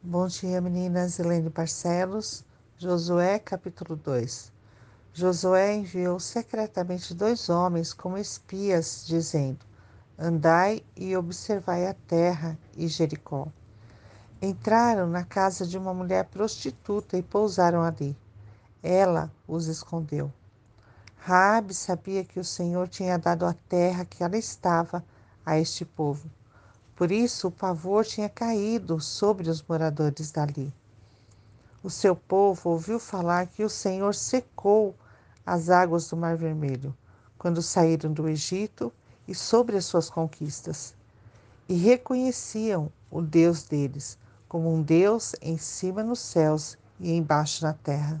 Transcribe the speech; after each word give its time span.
Bom 0.00 0.28
dia, 0.28 0.60
meninas. 0.60 1.18
Helene 1.18 1.50
Barcelos, 1.50 2.44
Josué, 2.78 3.40
capítulo 3.40 3.96
2. 3.96 4.52
Josué 5.12 5.74
enviou 5.74 6.20
secretamente 6.20 7.12
dois 7.12 7.48
homens 7.48 7.92
como 7.92 8.16
espias, 8.16 9.04
dizendo: 9.04 9.58
Andai 10.16 10.84
e 10.96 11.16
observai 11.16 11.88
a 11.88 11.94
terra 12.06 12.56
e 12.76 12.86
Jericó. 12.86 13.48
Entraram 14.40 15.08
na 15.08 15.24
casa 15.24 15.66
de 15.66 15.76
uma 15.76 15.92
mulher 15.92 16.26
prostituta 16.26 17.18
e 17.18 17.22
pousaram 17.22 17.82
ali. 17.82 18.16
Ela 18.80 19.28
os 19.48 19.66
escondeu. 19.66 20.32
Raabe 21.16 21.74
sabia 21.74 22.22
que 22.22 22.38
o 22.38 22.44
Senhor 22.44 22.86
tinha 22.86 23.18
dado 23.18 23.44
a 23.44 23.52
terra 23.52 24.04
que 24.04 24.22
ela 24.22 24.36
estava 24.36 25.04
a 25.44 25.58
este 25.58 25.84
povo 25.84 26.30
por 26.98 27.12
isso 27.12 27.46
o 27.46 27.52
pavor 27.52 28.04
tinha 28.04 28.28
caído 28.28 29.00
sobre 29.00 29.48
os 29.48 29.62
moradores 29.62 30.32
dali. 30.32 30.74
O 31.80 31.88
seu 31.88 32.16
povo 32.16 32.70
ouviu 32.70 32.98
falar 32.98 33.46
que 33.46 33.62
o 33.62 33.70
Senhor 33.70 34.12
secou 34.16 34.96
as 35.46 35.70
águas 35.70 36.08
do 36.08 36.16
Mar 36.16 36.36
Vermelho 36.36 36.92
quando 37.38 37.62
saíram 37.62 38.12
do 38.12 38.28
Egito 38.28 38.92
e 39.28 39.34
sobre 39.34 39.76
as 39.76 39.84
suas 39.84 40.10
conquistas, 40.10 40.92
e 41.68 41.74
reconheciam 41.74 42.90
o 43.08 43.22
Deus 43.22 43.62
deles 43.62 44.18
como 44.48 44.74
um 44.74 44.82
Deus 44.82 45.36
em 45.40 45.56
cima 45.56 46.02
nos 46.02 46.18
céus 46.18 46.76
e 46.98 47.12
embaixo 47.12 47.64
na 47.64 47.74
terra. 47.74 48.20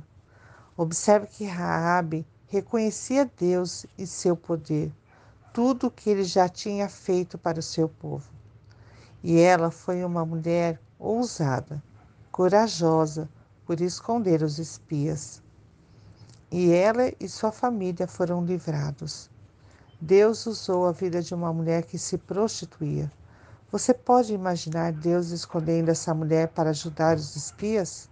Observe 0.76 1.26
que 1.26 1.44
Raabe 1.44 2.24
reconhecia 2.46 3.28
Deus 3.36 3.86
e 3.98 4.06
seu 4.06 4.36
poder, 4.36 4.92
tudo 5.52 5.88
o 5.88 5.90
que 5.90 6.08
ele 6.08 6.22
já 6.22 6.48
tinha 6.48 6.88
feito 6.88 7.36
para 7.36 7.58
o 7.58 7.62
seu 7.62 7.88
povo. 7.88 8.37
E 9.22 9.40
ela 9.40 9.70
foi 9.70 10.04
uma 10.04 10.24
mulher 10.24 10.80
ousada, 10.98 11.82
corajosa 12.30 13.28
por 13.66 13.80
esconder 13.80 14.42
os 14.42 14.58
espias. 14.58 15.42
E 16.50 16.70
ela 16.70 17.12
e 17.18 17.28
sua 17.28 17.50
família 17.50 18.06
foram 18.06 18.44
livrados. 18.44 19.28
Deus 20.00 20.46
usou 20.46 20.86
a 20.86 20.92
vida 20.92 21.20
de 21.20 21.34
uma 21.34 21.52
mulher 21.52 21.84
que 21.84 21.98
se 21.98 22.16
prostituía. 22.16 23.10
Você 23.72 23.92
pode 23.92 24.32
imaginar 24.32 24.92
Deus 24.92 25.30
escolhendo 25.30 25.90
essa 25.90 26.14
mulher 26.14 26.48
para 26.48 26.70
ajudar 26.70 27.16
os 27.16 27.34
espias? 27.34 28.08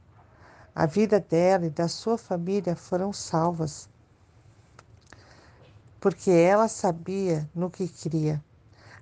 A 0.74 0.84
vida 0.84 1.20
dela 1.20 1.66
e 1.66 1.70
da 1.70 1.86
sua 1.86 2.18
família 2.18 2.74
foram 2.74 3.12
salvas. 3.12 3.88
Porque 6.00 6.30
ela 6.30 6.68
sabia 6.68 7.48
no 7.54 7.70
que 7.70 7.88
queria 7.88 8.42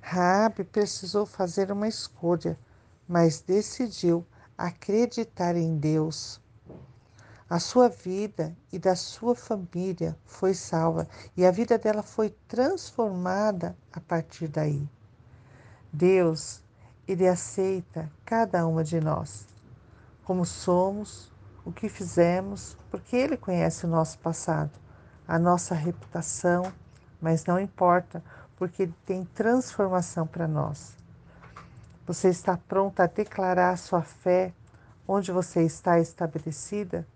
Raabe 0.06 0.64
precisou 0.64 1.24
fazer 1.24 1.72
uma 1.72 1.88
escolha, 1.88 2.58
mas 3.08 3.41
decidiu 3.41 4.24
acreditar 4.56 5.56
em 5.56 5.78
Deus. 5.78 6.38
A 7.48 7.58
sua 7.58 7.88
vida 7.88 8.55
e 8.70 8.78
da 8.78 8.94
sua 8.94 9.34
família 9.34 10.14
foi 10.27 10.52
salva 10.52 11.08
e 11.34 11.47
a 11.47 11.50
vida 11.50 11.78
dela 11.78 12.02
foi 12.02 12.36
transformada 12.47 13.75
a 13.94 13.98
partir 13.98 14.47
daí. 14.47 14.86
Deus, 15.91 16.62
ele 17.08 17.27
aceita 17.27 18.12
cada 18.27 18.66
uma 18.66 18.84
de 18.84 19.00
nós, 19.00 19.47
como 20.22 20.44
somos, 20.44 21.32
o 21.64 21.72
que 21.72 21.88
fizemos, 21.88 22.77
porque 22.91 23.16
ele 23.16 23.38
conhece 23.38 23.86
o 23.86 23.88
nosso 23.88 24.19
passado, 24.19 24.78
a 25.27 25.38
nossa 25.38 25.75
reputação, 25.75 26.70
mas 27.22 27.47
não 27.47 27.58
importa, 27.58 28.22
porque 28.65 28.84
Ele 28.84 28.95
tem 29.05 29.27
transformação 29.27 30.27
para 30.27 30.48
nós. 30.48 30.97
Você 32.07 32.31
está 32.31 32.57
pronta 32.57 33.03
a 33.03 33.06
declarar 33.06 33.73
a 33.73 33.77
sua 33.77 34.01
fé 34.01 34.55
onde 35.06 35.31
você 35.31 35.65
está 35.65 36.01
estabelecida? 36.01 37.06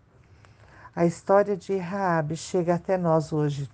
A 0.95 1.07
história 1.07 1.57
de 1.57 1.75
Raabe 1.75 2.37
chega 2.37 2.75
até 2.75 2.99
nós 2.99 3.33
hoje. 3.33 3.67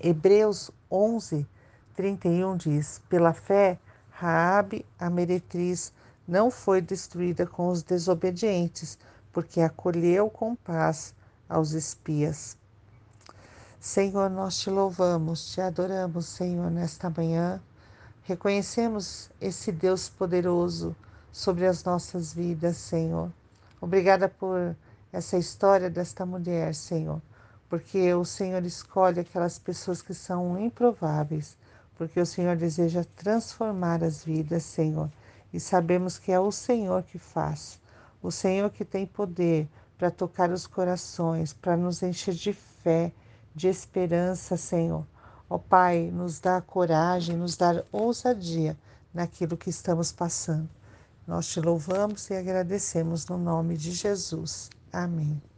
Hebreus 0.00 0.70
11, 0.90 1.46
31 1.94 2.56
diz: 2.56 3.02
Pela 3.06 3.34
fé, 3.34 3.78
Raabe, 4.10 4.86
a 4.98 5.10
meretriz, 5.10 5.92
não 6.26 6.50
foi 6.50 6.80
destruída 6.80 7.46
com 7.46 7.68
os 7.68 7.82
desobedientes, 7.82 8.98
porque 9.30 9.60
acolheu 9.60 10.30
com 10.30 10.56
paz 10.56 11.14
aos 11.46 11.72
espias. 11.72 12.56
Senhor, 13.82 14.30
nós 14.30 14.58
te 14.58 14.70
louvamos, 14.70 15.50
te 15.50 15.60
adoramos, 15.60 16.26
Senhor, 16.26 16.70
nesta 16.70 17.10
manhã. 17.10 17.60
Reconhecemos 18.22 19.28
esse 19.40 19.72
Deus 19.72 20.08
poderoso 20.08 20.94
sobre 21.32 21.66
as 21.66 21.82
nossas 21.82 22.32
vidas, 22.32 22.76
Senhor. 22.76 23.28
Obrigada 23.80 24.28
por 24.28 24.76
essa 25.12 25.36
história 25.36 25.90
desta 25.90 26.24
mulher, 26.24 26.76
Senhor, 26.76 27.20
porque 27.68 28.14
o 28.14 28.24
Senhor 28.24 28.64
escolhe 28.64 29.18
aquelas 29.18 29.58
pessoas 29.58 30.00
que 30.00 30.14
são 30.14 30.56
improváveis, 30.60 31.56
porque 31.96 32.20
o 32.20 32.26
Senhor 32.26 32.54
deseja 32.54 33.04
transformar 33.16 34.04
as 34.04 34.24
vidas, 34.24 34.62
Senhor. 34.62 35.10
E 35.52 35.58
sabemos 35.58 36.18
que 36.18 36.30
é 36.30 36.38
o 36.38 36.52
Senhor 36.52 37.02
que 37.02 37.18
faz, 37.18 37.80
o 38.22 38.30
Senhor 38.30 38.70
que 38.70 38.84
tem 38.84 39.04
poder 39.04 39.68
para 39.98 40.08
tocar 40.08 40.52
os 40.52 40.68
corações, 40.68 41.52
para 41.52 41.76
nos 41.76 42.00
encher 42.00 42.34
de 42.34 42.52
fé 42.52 43.12
de 43.54 43.68
esperança, 43.68 44.56
Senhor. 44.56 45.06
Ó 45.48 45.58
Pai, 45.58 46.10
nos 46.10 46.40
dá 46.40 46.60
coragem, 46.60 47.36
nos 47.36 47.56
dá 47.56 47.84
ousadia 47.92 48.76
naquilo 49.12 49.56
que 49.56 49.70
estamos 49.70 50.10
passando. 50.10 50.68
Nós 51.26 51.46
te 51.46 51.60
louvamos 51.60 52.28
e 52.30 52.34
agradecemos 52.34 53.26
no 53.26 53.38
nome 53.38 53.76
de 53.76 53.92
Jesus. 53.92 54.70
Amém. 54.92 55.51